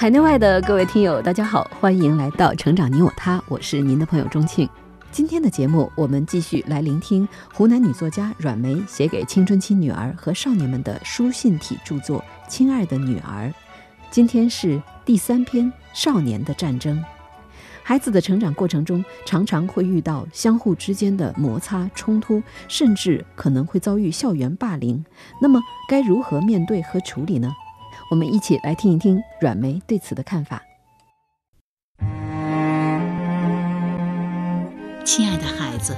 [0.00, 4.66] 海内外的各位听友，大家好，欢迎来到《成长你我他》，我是您的朋友钟庆。
[5.12, 12.18] 今天的节目，我们继续来聆听湖南女作家阮梅写给青春期女儿和少年们的书信体著作
[12.48, 13.48] 《亲爱的女儿》。
[14.10, 16.96] 今天是第三篇《少年的战争》。
[17.82, 25.04] 孩子的成长过程中，常常会遇到相互之间的摩擦冲突，甚至可能会遭遇校园霸凌。
[25.42, 25.60] 那么，
[25.90, 27.54] 该如何面对和处理呢？
[28.10, 30.60] 我们一起来听一听阮梅对此的看法。
[35.04, 35.96] 亲爱的孩子，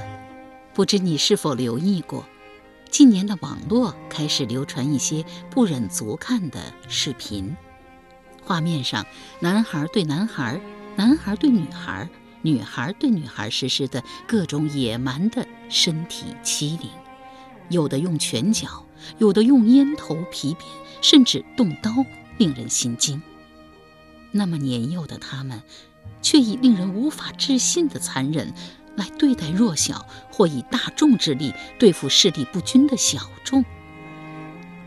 [0.75, 2.23] 不知你是否留意过，
[2.91, 7.57] 近年的网络开始流传一些不忍足看的视频。
[8.43, 9.03] 画面上，
[9.39, 10.61] 男孩对男孩、
[10.95, 12.07] 男孩对女孩、
[12.43, 16.91] 女孩对女孩实施的各种野蛮的身体欺凌，
[17.69, 18.85] 有的用拳脚，
[19.17, 20.67] 有的用烟头、皮鞭。
[21.01, 21.91] 甚至动刀，
[22.37, 23.21] 令人心惊。
[24.31, 25.61] 那么年幼的他们，
[26.21, 28.53] 却以令人无法置信的残忍
[28.95, 33.65] 来对待弱小，或以大众之力对付势力不均的小众。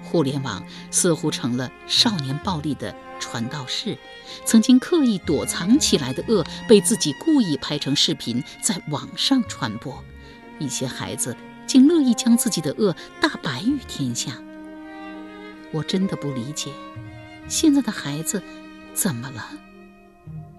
[0.03, 3.99] 互联网似乎成了少年暴力的传道士，
[4.47, 10.03] 曾经刻意躲藏起来的恶，被自己故意拍成视频在网上传播。
[10.59, 11.37] 一些孩子
[11.67, 14.33] 竟乐意将自己的恶大白于天下。
[15.73, 16.71] 我真的不理解，
[17.49, 18.43] 现在的孩子
[18.95, 19.51] 怎么了？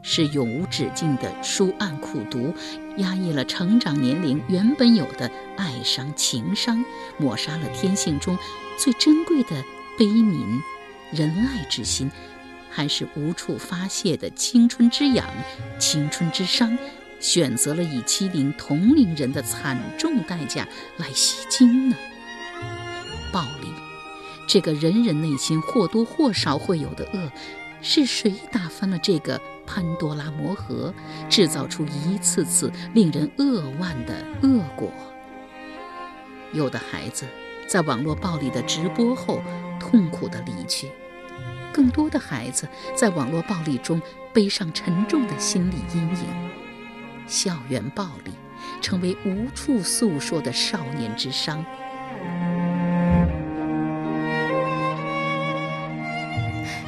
[0.03, 2.53] 是永无止境的书案苦读，
[2.97, 6.83] 压抑了成长年龄原本有的爱伤情伤，
[7.17, 8.37] 抹杀了天性中
[8.77, 9.49] 最珍贵的
[9.97, 10.61] 悲悯、
[11.11, 12.09] 仁爱之心，
[12.69, 15.25] 还是无处发泄的青春之痒、
[15.77, 16.77] 青春之伤，
[17.19, 20.67] 选择了以欺凌同龄人的惨重代价
[20.97, 21.95] 来吸金呢？
[23.31, 23.67] 暴力。
[24.47, 27.31] 这个人人内心或多或少会有的恶，
[27.81, 30.93] 是谁打翻了这个潘多拉魔盒，
[31.29, 34.13] 制造出一次次令人扼腕的
[34.43, 34.89] 恶果？
[36.53, 37.25] 有的孩子
[37.67, 39.41] 在网络暴力的直播后
[39.81, 40.89] 痛苦的离去，
[41.73, 44.01] 更多的孩子在网络暴力中
[44.33, 46.66] 背上沉重的心理阴影。
[47.27, 48.31] 校园暴力
[48.81, 51.63] 成为无处诉说的少年之伤。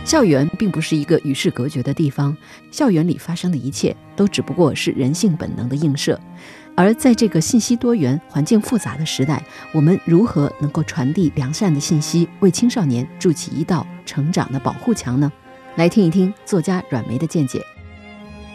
[0.05, 2.35] 校园并不是一个与世隔绝的地方，
[2.71, 6.19] 校园里发生的一切都只不过是人性本能的映射。
[6.75, 15.31] 而在这个信息多元、环境复杂的时代，我们如何能够传递良善的信息，为青少年筑起一道成长的保护墙呢？
[15.75, 17.61] 来听一听作家阮梅的见解。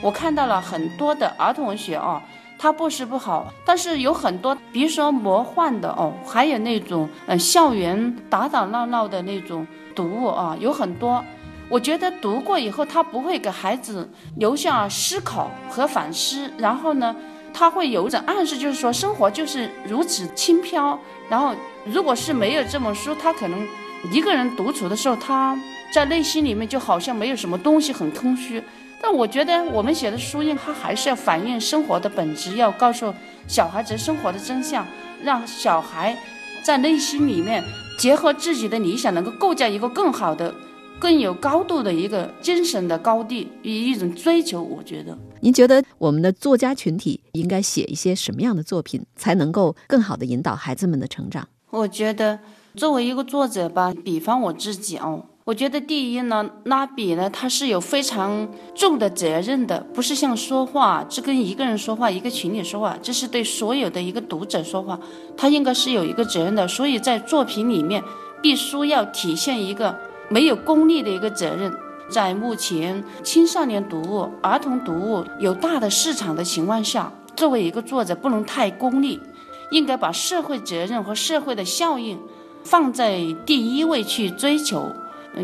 [0.01, 2.21] 我看到了很多的儿童文学哦，
[2.59, 11.25] 它不是不好，但是有很多，比如说魔幻的哦，还有那种嗯校园打打闹闹的那种读物啊，有很多。
[11.71, 17.17] 我觉得读过以后，他不会给孩子留下思考和反思，然后呢，
[17.55, 20.99] 他会有一种暗示，就是说生活就是如此轻飘。
[21.31, 21.55] 然后，
[21.87, 23.67] 如果是没有这本书，他可能
[24.13, 25.59] 一个人独处的时候，他
[25.91, 28.63] 在内心里面就好像没有什么东西，很空虚。
[29.07, 33.13] 但我觉得我们写的书印，它还是要反映生活的本质，要告诉
[33.47, 34.87] 小孩子生活的真相，
[35.23, 36.17] 让小孩
[36.63, 37.63] 在内心里面
[37.99, 40.55] 结合自己的理想，能够构建一个更好的。
[40.99, 45.15] 更有高度的一个精神的高地与一种追求，我觉得。
[45.41, 51.47] 您觉得我们的作家群体应该写一些什么样的作品，才能够更好的引导孩子们的成长？
[51.69, 52.39] 我觉得，
[52.75, 64.99] 作为一个作者吧，比方我自己哦，我觉得第一呢，拉比呢，他是有非常重的责任的，不是像说话，只跟一个人说话，一个群里说话，这是对所有的一个读者说话，
[65.37, 66.67] 他应该是有一个责任的。
[66.67, 68.03] 所以在作品里面，
[68.41, 69.95] 必须要体现一个。
[70.31, 71.71] 没有功利的一个责任，
[72.09, 79.21] 在目前青少年读物、儿童读物有大的市场的情况下，作为一个作者不能太功利，
[79.71, 82.19] 应该把社会责任和社会的效应
[82.65, 84.91] 放在第一位去追求。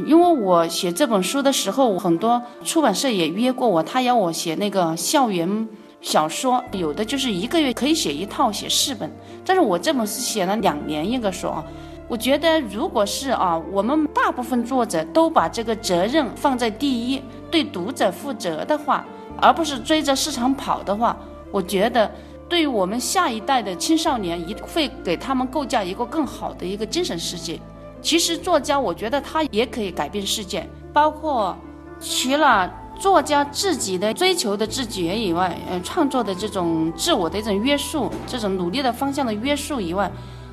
[0.06, 5.68] 因为我写这本书的时候，很多出版社也约过我，他要我写那个校园
[6.00, 9.10] 小说，有的就是一个月可以写一套，写四本，
[9.44, 11.64] 但是我这本是写了两年，应该说啊。
[12.08, 17.22] 我觉得，如果是啊，我们大部分作者都把这个责任放在第一，
[17.52, 19.04] 对读者负责的话，
[19.40, 21.16] 而不是追着市场跑的话，
[21.52, 22.10] 我觉得，
[22.48, 27.60] 对于我们下一代的青少年，一定会给他们构架一个更好的一个精神世界。
[28.02, 31.56] 其实，作家我觉得他也可以改变世界，包括
[32.00, 40.10] 除了作家自己的追求的自觉以外，呃，创作的这种自我的一种约束，这种努力的方向的约束以外，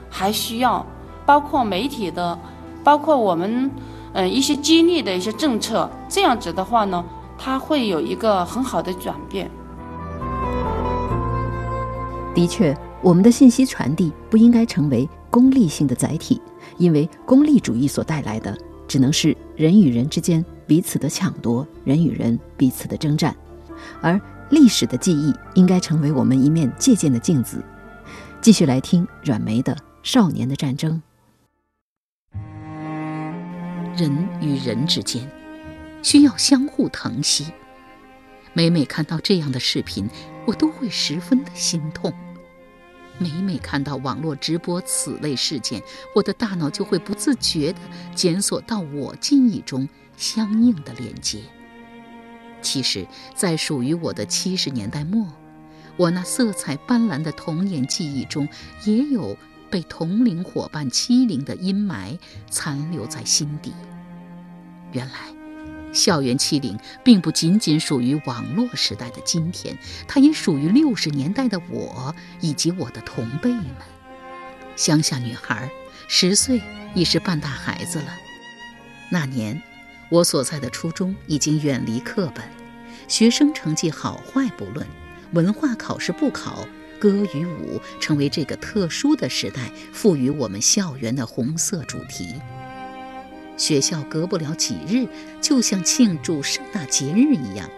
[0.09, 0.85] 还需要。
[1.25, 2.39] 包括媒体的，
[2.85, 3.69] 包括我们，
[4.13, 7.03] 嗯，一些激励的一些政策，这样子的话呢，
[7.37, 9.51] 它会有一个很好的转变。
[12.33, 16.41] 的确，我们的信息传递不应该成为功利性的载体，
[16.77, 18.57] 因为功利主义所带来的
[18.87, 23.35] 只能是人与人之间彼此的抢夺，人与人彼此的征战，
[24.01, 24.19] 而
[24.49, 27.63] 历史的记忆应该成为我们一面借鉴的镜子。
[28.39, 31.01] 继续来听阮梅的《少年的战争》。
[33.97, 35.29] 人与人之间
[36.03, 37.47] 需要相互疼惜。
[38.53, 40.07] 每每看到这样的视频，
[40.45, 42.13] 我都会十分的心痛。
[43.19, 45.81] 每每看到网络直播此类事件，
[46.15, 47.79] 我的大脑就会不自觉地
[48.15, 51.39] 检索到我记忆中相应的链接。
[52.61, 55.27] 其实，在属于我的七十年代末，
[55.95, 58.47] 我那色彩斑斓的童年记忆中，
[58.85, 59.37] 也有。
[59.69, 62.17] 被同龄伙伴欺凌的阴霾
[62.49, 63.73] 残留在心底。
[64.93, 65.13] 原来，
[65.97, 69.77] 校园欺凌并不仅仅属于网络时代的今天，
[70.07, 73.65] 它也属于六十年代的我以及我的同辈们。
[74.75, 75.69] 乡下女孩，
[76.07, 76.61] 十岁
[76.93, 78.15] 已是半大孩子了。
[79.09, 79.61] 那年，
[80.09, 82.43] 我所在的初中已经远离课本，
[83.07, 84.85] 学生成绩好坏不论，
[85.31, 86.67] 文化考试不考。
[86.99, 92.33] 歌与舞成为这个特殊的时代赋予我们校园的红色主题。
[93.57, 95.07] 学校隔不了几日，
[95.41, 97.69] 就像庆祝盛大节日一样，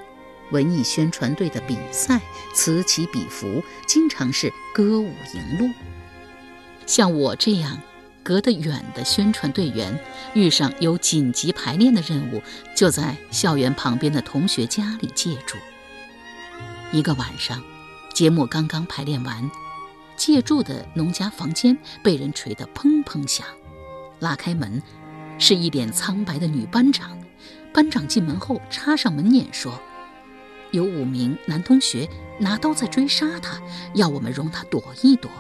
[0.52, 2.22] 文艺宣传队的比赛
[2.54, 5.74] 此起彼伏，经常是歌舞迎路。
[6.86, 7.82] 像我这样
[8.22, 9.98] 隔得远的宣传队员，
[10.34, 12.42] 遇上有紧急排练的任务，
[12.76, 15.58] 就在校园旁边的同学家里借住。
[16.92, 17.64] 一个晚上。
[18.12, 19.50] 节目刚刚排练完，
[20.18, 23.48] 借住的农家房间被人锤得砰砰响。
[24.20, 24.82] 拉开门，
[25.40, 27.18] 是一脸苍白的女班长。
[27.74, 29.80] 班长进门后插上门撵说
[30.72, 32.08] ：“有五名男同学
[32.40, 33.60] 拿刀在追杀他，
[33.94, 35.32] 要我们容他躲一躲。”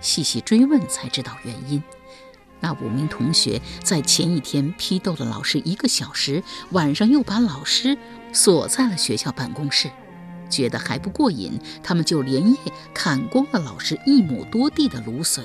[0.00, 1.82] 细细追问才知道原因，
[2.60, 7.98] 那五名同学在前一天批斗了老师一个小时，晚上又把老师
[8.32, 9.90] 锁在了学校办公室。
[10.48, 12.56] 觉得还不过瘾，他们就连夜
[12.94, 15.44] 砍光了老师一亩多地的芦笋。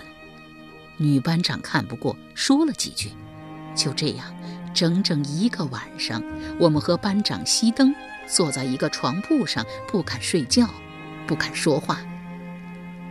[0.97, 3.09] 女班长看不过，说了几句。
[3.75, 4.25] 就这样，
[4.73, 6.23] 整整一个晚上，
[6.59, 7.93] 我们和班长熄灯，
[8.27, 10.69] 坐在一个床铺上，不敢睡觉，
[11.27, 11.99] 不敢说话。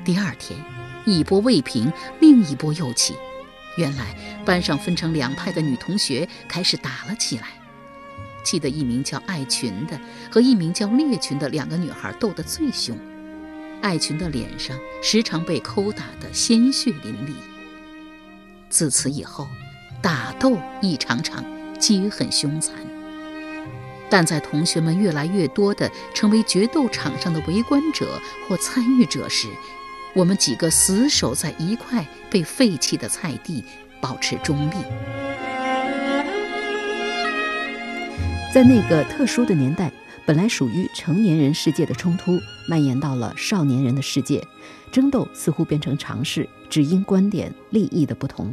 [0.05, 0.59] 第二天，
[1.05, 3.14] 一波未平，另一波又起。
[3.76, 4.14] 原来
[4.44, 7.49] 班上分成两派的女同学开始打了起来。
[8.44, 9.99] 记得一名叫爱群的
[10.31, 12.99] 和一名叫烈群的两个女孩斗得最凶，
[13.81, 17.32] 爱群的脸上时常被抠打得鲜血淋漓。
[18.69, 19.47] 自此以后，
[20.02, 21.44] 打斗一场场，
[21.78, 22.74] 皆很凶残。
[24.10, 29.46] 但在同学们越来越多的成为决斗场上的围观者或参与者时，
[30.12, 33.62] 我们几个死守在一块被废弃的菜地，
[34.00, 34.74] 保持中立。
[38.53, 39.91] 在那个特殊的年代，
[40.27, 42.38] 本来属于成年人世界的冲突
[42.69, 44.44] 蔓延到了少年人的世界，
[44.91, 48.53] 争斗似乎变成常事，只因观点、利益的不同。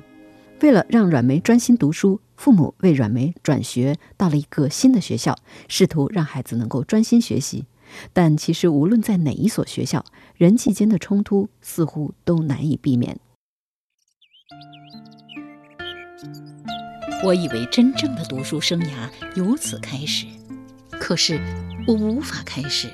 [0.61, 5.37] 为了让阮梅专心读书，父母为阮梅转学到了一个新的学校，
[5.67, 7.65] 试图让孩子能够专心学习。
[8.13, 13.17] 但其实，无论在哪一所学校，人际间的冲突似乎都难以避免。
[17.23, 20.25] 我以为真正的读书生涯由此开始，
[20.91, 21.41] 可是
[21.87, 22.89] 我无法开始。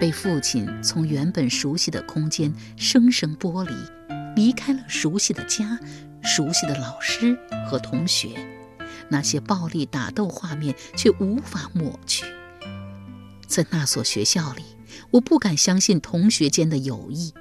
[0.00, 3.74] 被父亲从原本熟悉的空间生生剥离，
[4.34, 5.78] 离开了熟悉的家、
[6.22, 8.30] 熟悉的老师和同学，
[9.08, 12.24] 那些暴力打斗画面却无法抹去。
[13.46, 14.62] 在那所学校里，
[15.10, 17.32] 我不敢相信同学间的友谊，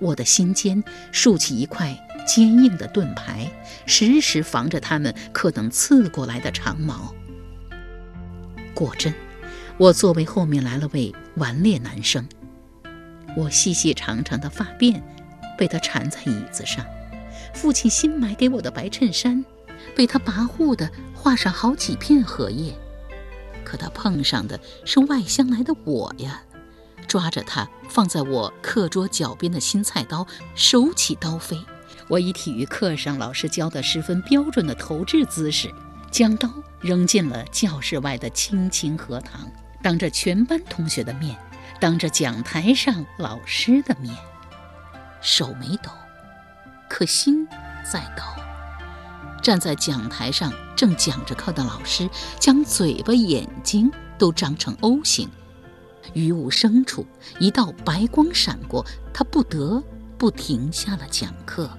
[0.00, 2.04] 我的心间竖起一块。
[2.26, 3.50] 坚硬的盾牌，
[3.86, 7.14] 时时防着他们可能刺过来的长矛。
[8.74, 9.14] 果真，
[9.78, 12.28] 我座位后面来了位顽劣男生，
[13.34, 15.00] 我细细长长的发辫
[15.56, 16.84] 被他缠在椅子上，
[17.54, 19.44] 父亲新买给我的白衬衫，
[19.96, 22.72] 被他跋扈地画上好几片荷叶。
[23.64, 26.42] 可他碰上的是外乡来的我呀，
[27.06, 31.58] 抓着他放在我课桌脚边的新菜刀，手起刀飞。
[32.08, 35.70] 我以体育课上老师教的十分标准的投掷姿势，
[36.10, 36.50] 将刀
[36.80, 39.50] 扔进了教室外的青青荷塘，
[39.82, 41.36] 当着全班同学的面，
[41.78, 44.16] 当着讲台上老师的面，
[45.20, 45.90] 手没抖，
[46.88, 47.46] 可心
[47.90, 48.22] 在抖。
[49.40, 55.28] 站在讲台上正讲着课的老师，将嘴巴、眼睛都张成 O 型，
[56.12, 57.06] 于无声处，
[57.38, 59.82] 一道白光闪过，他不得
[60.18, 61.70] 不停下了讲课。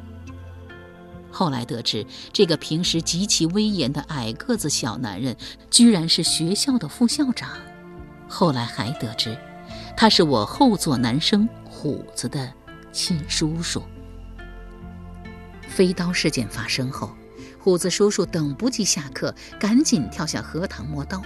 [1.32, 5.36] 后来得知，这个平时极其威严的矮个子小男人，
[5.70, 7.52] 居然是学校的副校长。
[8.28, 9.38] 后来还得知，
[9.96, 12.52] 他是我后座男生虎子的
[12.92, 13.84] 亲叔叔。
[15.70, 17.16] 飞刀事件发生后，
[17.60, 21.22] 虎子叔叔等不及下课，赶紧跳下荷塘摸刀，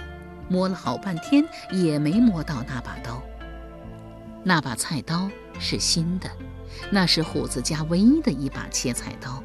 [0.48, 3.20] 摸了好半天也没摸到那把刀。
[4.44, 6.30] 那把菜刀是新的，
[6.90, 9.42] 那是虎子家唯一的一把切菜刀。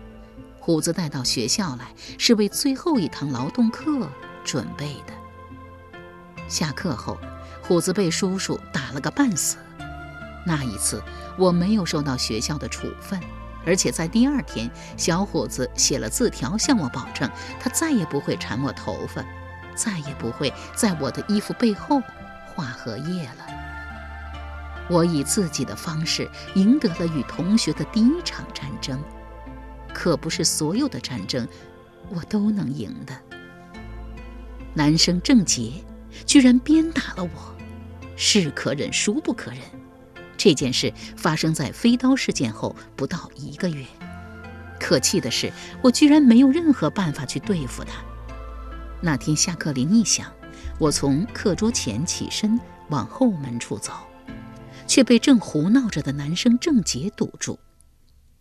[0.59, 1.87] 虎子带到学校来，
[2.17, 4.07] 是为最后一堂劳动课
[4.43, 5.13] 准备的。
[6.47, 7.17] 下课后，
[7.63, 9.57] 虎子被叔叔打了个半死。
[10.45, 11.01] 那一次，
[11.37, 13.19] 我没有受到学校的处分，
[13.69, 19.23] 而且在第二天，小伙子写了字条向我保证，他再也不会缠我头发，
[19.75, 22.01] 再也不会在我的衣服背后
[22.47, 23.45] 画荷叶了。
[24.89, 28.99] 我以自己的方式赢得了与同学的第一场战争。
[29.93, 31.47] 可不是所有的战争，
[32.09, 33.13] 我都能赢的。
[34.73, 35.73] 男生郑杰
[36.25, 37.55] 居然鞭打了我，
[38.15, 39.59] 是可忍孰不可忍。
[40.39, 43.85] 这件事发生在飞刀事件后不到一个月。
[44.79, 45.53] 可气的是，
[45.83, 48.01] 我居然没有任何办法去对付他。
[49.01, 50.31] 那天下课铃一响，
[50.79, 53.93] 我从课桌前起身往后门处走，
[54.87, 57.59] 却被正胡闹着的男生郑杰堵住。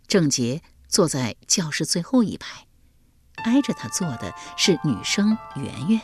[0.06, 0.62] 郑杰。
[0.90, 2.64] 坐在教室最后一排，
[3.44, 6.00] 挨着他坐的是女生圆圆。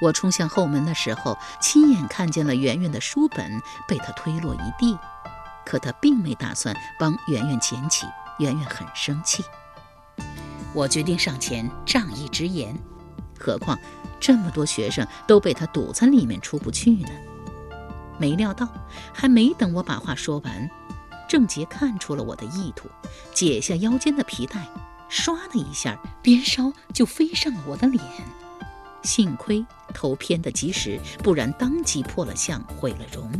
[0.00, 4.98] 我冲向后门的时候，亲眼看见了圆圆的书本被他推落一地，
[5.64, 8.06] 可他并没打算帮圆圆捡起。
[8.38, 9.44] 圆圆很生气。
[10.72, 12.78] 我决定上前仗义直言，
[13.36, 13.76] 何况
[14.20, 17.08] 这么多学生都被他堵在里面出不去呢。
[18.16, 18.68] 没料到，
[19.12, 20.70] 还没等我把话说完。
[21.28, 22.88] 郑杰看出了我的意图，
[23.34, 24.68] 解下腰间的皮带，
[25.10, 28.00] 唰的一下，鞭梢就飞上了我的脸。
[29.02, 33.30] 幸亏头偏得及时，不然当即破了相，毁了容。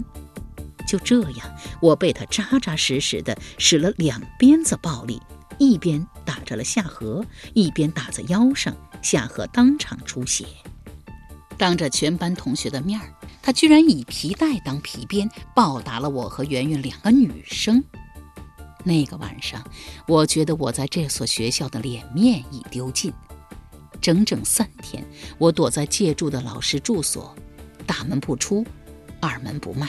[0.86, 5.20] 就这样，我被他扎扎实实的使了两鞭子暴力，
[5.58, 7.24] 一边打着了下颌，
[7.54, 10.46] 一边打在腰上，下颌当场出血。
[11.56, 13.14] 当着全班同学的面儿。
[13.40, 17.82] 他居然以皮带当皮鞭，暴打了我和圆圆两个女生。
[18.84, 19.64] 那个晚上，
[20.06, 23.10] 我觉得我在这所学校的脸面已丢尽。
[24.00, 25.04] 整整三天，
[25.38, 27.34] 我躲在借住的老师住所，
[27.86, 28.64] 大门不出，
[29.20, 29.88] 二门不迈，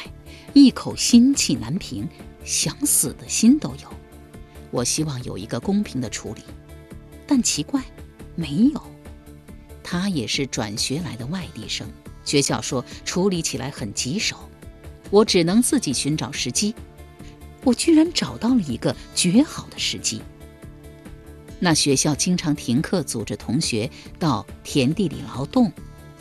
[0.54, 2.08] 一口心气难平，
[2.44, 3.94] 想死的心都有。
[4.72, 6.42] 我希望有一个公平的处理，
[7.25, 7.84] 但奇怪，
[8.36, 8.82] 没有。
[9.84, 11.88] 他也是转学来的外地生。
[12.24, 14.38] 学校说处理起来很棘手，
[15.10, 16.75] 我只能自己寻找时机。
[17.63, 20.22] 我居然找到了一个绝好的时机。
[21.60, 25.72] 那学校经常停课，组织同学到田地里劳动、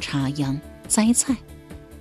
[0.01, 1.37] 插秧、栽菜。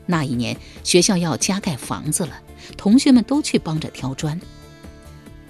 [0.06, 2.42] 那一年学校要加盖房子了，
[2.76, 4.40] 同学们都去帮着挑砖。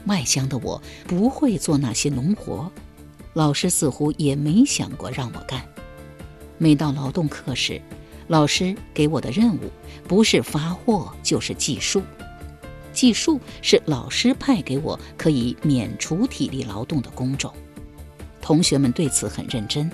[0.06, 2.72] 外乡的我不会做那些农活，
[3.34, 5.63] 老师似乎也没想过让我干。
[6.58, 7.82] 每到劳动课时，
[8.27, 9.72] 老师给我的任务
[10.08, 12.01] 不是发货就是计数，
[12.91, 17.53] 计数是老师派给我可以免除体力劳动的工种。
[18.47, 19.91] 同学们对此很认真，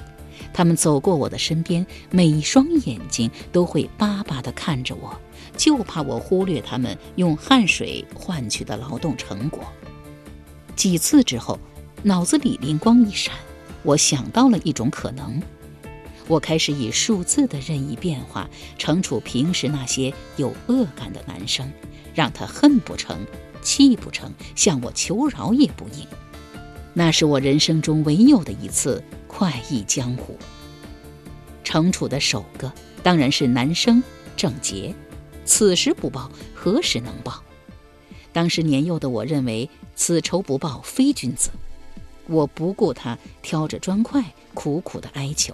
[0.53, 5.19] 他们走过我的身边，每一双眼睛都会巴巴地看着我，
[5.57, 9.63] 就怕我忽略他们用汗水换取的劳动成果。
[10.75, 11.57] 几次之后，
[12.03, 13.33] 脑子里灵光一闪，
[13.81, 15.41] 我想到了一种可能。
[16.27, 21.67] 我开始以数字的任意变化惩处平时那些有恶感的男生，
[22.13, 23.25] 让他恨不成、
[23.63, 26.05] 气不成，向我求饶也不应。
[26.93, 30.37] 那是我人生中唯有的一次快意江湖。
[31.63, 32.71] 惩处的首个
[33.01, 34.03] 当然是男生
[34.37, 34.93] 郑杰，
[35.43, 37.43] 此时不报，何时能报？
[38.31, 41.49] 当时年幼的我认为此仇不报非君子。
[42.27, 44.23] 我不顾他挑着砖块
[44.53, 45.53] 苦苦的哀求，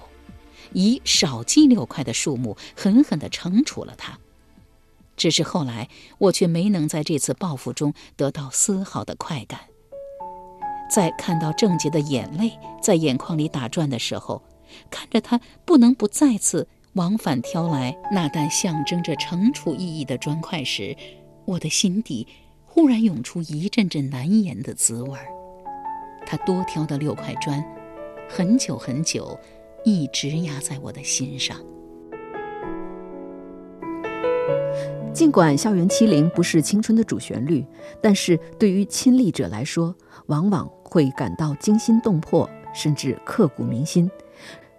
[0.74, 4.20] 以少计六块的数目狠狠地惩处了他。
[5.18, 9.69] 只是后来，我却没能在这次报复中得到丝毫的快感。
[10.90, 14.42] 在看到郑杰的眼泪在眼眶里打转的时候，
[14.90, 20.98] 看着他不能不再次往返挑来那袋象征着惩处意义的砖块时，
[21.46, 22.28] 我的心底
[22.66, 25.28] 忽然涌出一阵阵难言的滋味儿。
[26.26, 27.64] 他多挑的六块砖，
[28.28, 29.40] 很久很久，
[29.86, 31.58] 一直压在我的心上。
[35.12, 37.66] 尽管校园欺凌不是青春的主旋律，
[38.02, 39.94] 但是对于亲历者来说，
[40.28, 44.10] 往往会感到惊心动魄，甚至刻骨铭心。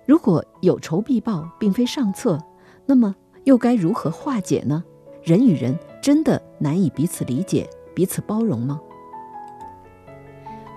[0.07, 2.39] 如果有仇必报并非上策，
[2.87, 4.83] 那么又该如何化解呢？
[5.23, 8.81] 人与人真的难以彼此理解、彼此包容吗？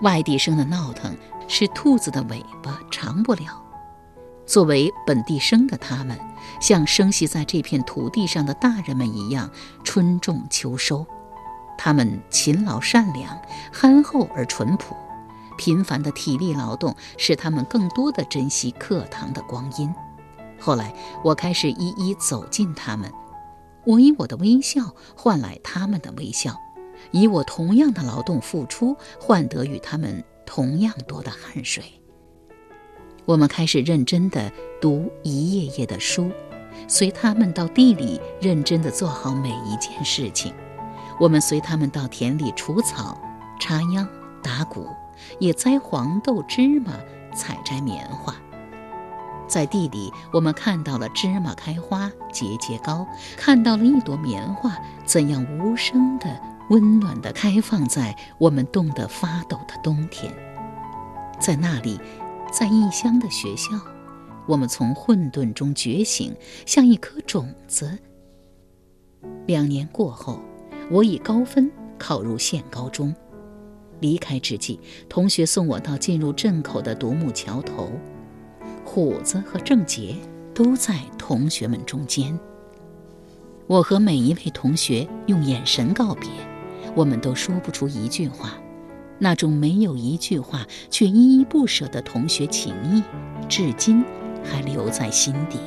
[0.01, 1.15] 外地生的闹腾，
[1.48, 3.63] 是兔子的尾巴长不了。
[4.45, 6.19] 作为本地生的他们，
[6.60, 9.50] 像生息在这片土地上的大人们一样，
[9.83, 11.05] 春种秋收。
[11.77, 13.41] 他们勤劳善良、
[13.72, 14.95] 憨厚而淳朴，
[15.57, 19.93] 频繁的体力劳动使他们更多的珍惜课堂的光阴。
[20.60, 20.93] 后来，
[21.24, 23.12] 我开始一一走近他们，
[23.86, 26.55] 我以我的微笑换来他们的微笑，
[27.12, 31.83] 以我同样的劳动付出换得与他们同样多的汗水。
[33.25, 34.51] 我们开始认真地
[34.82, 36.30] 读一页页的书，
[36.89, 40.53] 随他们到地里认真地做好每一件事情。
[41.20, 43.18] 我们随他们到田里除草、
[43.62, 44.06] 插秧、
[44.42, 44.88] 打谷，
[45.39, 46.92] 也栽黄豆、芝麻、
[47.34, 48.36] 采摘棉花。
[49.48, 54.75] 在地里，我们看到了芝麻开花节节高，看到了一朵棉花
[55.06, 56.27] 怎样无声地、
[56.70, 60.34] 温暖地开放在我们冻得发抖的冬天。
[61.39, 61.98] 在那里。
[62.53, 63.72] 在异乡的学校，
[64.45, 66.36] 我们从混沌中觉醒，
[66.67, 67.97] 像一颗种子。
[69.47, 70.39] 两年过后，
[70.91, 73.12] 我以高分考入县高中。
[74.01, 77.89] 离开之际，同学送我到进入镇口的独木桥头，
[78.86, 80.15] 虎子和郑杰
[80.54, 82.38] 都在同学们中间。
[83.65, 86.30] 我和每一位同学用眼神告别，
[86.95, 88.60] 我们都说不出一句话。
[89.19, 93.04] 那种没有一句话却依依不舍的同学情谊，
[93.47, 94.04] 至今
[94.43, 95.60] 还留在心底。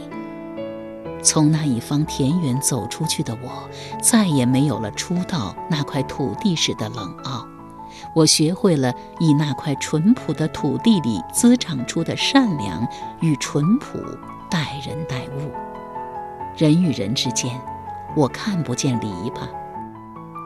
[1.22, 3.68] 从那一方田园走出去的我，
[4.00, 7.46] 再也没有了初到那块土地时的冷傲。
[8.14, 12.86] 我学会了以那块淳朴的土地里滋长出的善良
[13.20, 13.98] 与淳朴
[14.50, 15.50] 待人待物。
[16.56, 17.58] 人与人之间，
[18.14, 19.48] 我看不见篱笆。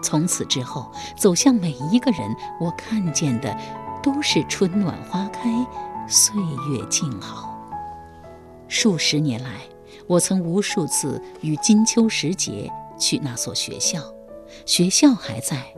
[0.02, 3.56] 从此之后，走向每一个人，我看见的
[4.02, 5.50] 都是春暖花开，
[6.08, 6.34] 岁
[6.70, 7.48] 月静好。
[8.68, 9.60] 数十年来，
[10.06, 14.00] 我曾无数次与金秋时节去那所学校，
[14.64, 15.74] 学校还在，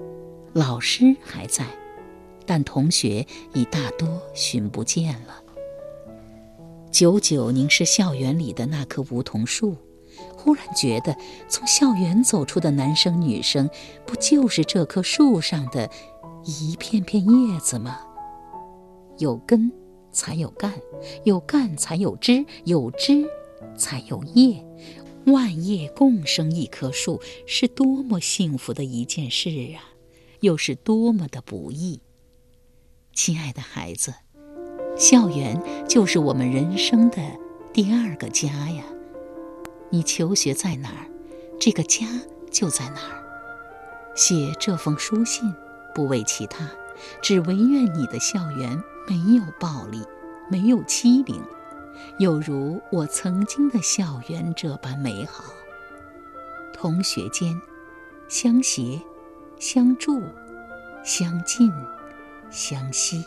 [0.53, 1.65] 老师还在，
[2.47, 5.43] 但同学已大多寻不见了。
[6.91, 9.77] 久久凝视校园里的那棵梧桐树。
[10.37, 11.17] 忽然觉得，
[11.49, 13.69] 从校园走出的男生女生，
[14.05, 15.89] 不就是这棵树上的
[16.45, 18.01] 一片片叶子吗？
[19.19, 19.71] 有根
[20.11, 20.73] 才有干，
[21.25, 23.25] 有干才有枝，有枝
[23.77, 24.65] 才有叶，
[25.27, 29.95] 万叶共生一棵树，是多么幸福的一件事啊！
[30.41, 32.01] 又是多么的不易。
[33.13, 34.13] 亲爱的孩子，
[34.97, 37.19] 校园就是我们人生的
[37.73, 38.83] 第二个家呀。
[39.93, 41.05] 你求学在哪儿，
[41.61, 42.07] 这个家
[42.51, 43.23] 就在哪儿。
[44.15, 45.55] 写这封书信，
[45.95, 46.67] 不为其他，
[47.21, 50.03] 只唯愿你的校园没有暴力，
[50.51, 51.43] 没有欺凌，
[52.19, 55.45] 有如我曾经的校园这般美好。
[56.73, 57.55] 同学间，
[58.29, 58.99] 相携、
[59.59, 60.23] 相助、
[61.05, 61.71] 相近、
[62.51, 63.23] 相惜。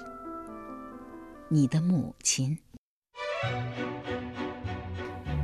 [1.47, 2.58] 你的母亲。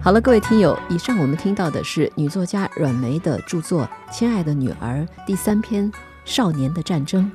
[0.03, 5.91] 好了，各位听友，以上我们听到的是女作家阮梅的著作《亲爱的女儿》第三篇
[6.25, 7.31] 《少年的战争》。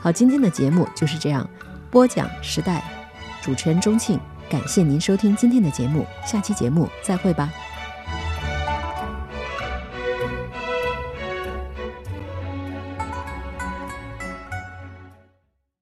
[0.00, 1.46] 好，今天的节目就是这样，
[1.90, 2.82] 播讲时代，
[3.42, 7.50] 主持人钟庆，感谢您收听今天的节目，下期节目再会吧。